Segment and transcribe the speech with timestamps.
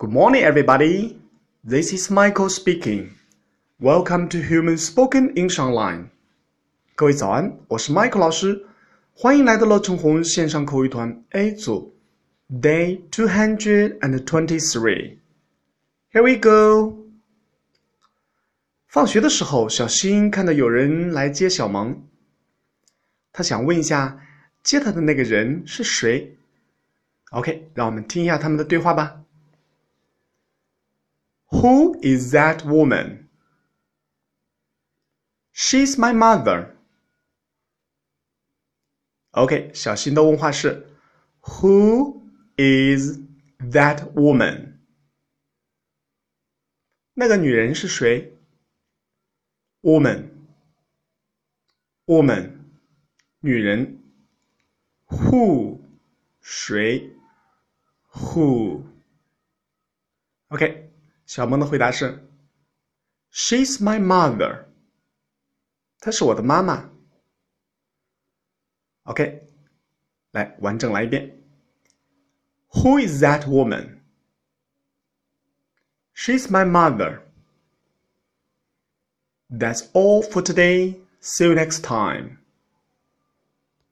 [0.00, 1.18] Good morning, everybody.
[1.64, 3.10] This is Michael speaking.
[3.80, 6.10] Welcome to Human Spoken English Online.
[6.94, 8.66] 各位早安，我是 Michael 老师，
[9.12, 11.94] 欢迎来到乐成红线上口语团 A 组，
[12.50, 15.18] Day two hundred and twenty-three.
[16.12, 17.06] Here we go.
[18.86, 22.02] 放学的时候，小新看到有人来接小萌，
[23.32, 24.20] 他想问一下，
[24.62, 26.36] 接他的那个人是谁？
[27.30, 29.19] OK，让我们听一下他们的对话吧。
[31.50, 33.28] Who is that woman?
[35.52, 36.76] She's my mother.
[39.30, 40.86] OK，小新的问话是
[41.40, 42.22] Who
[42.56, 43.18] is
[43.60, 44.78] that woman？
[47.14, 48.36] 那个女人是谁？
[49.82, 50.34] Woman，woman，
[53.40, 54.02] 女人。
[55.06, 55.80] Who，
[56.40, 57.12] 谁？
[58.10, 58.82] Who？OK，
[61.30, 62.28] 小萌的回答是：
[63.32, 64.66] She's my mother。
[65.98, 66.90] 她是我的妈妈。
[69.04, 69.48] OK，
[70.32, 71.42] 来完整来一遍。
[72.70, 74.00] Who is that woman?
[76.14, 77.22] She's my mother.
[79.50, 81.00] That's all for today.
[81.20, 82.38] See you next time.